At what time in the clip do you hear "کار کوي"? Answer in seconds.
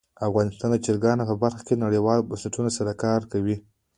3.03-3.55